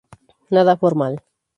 [0.55, 1.13] Nada formal.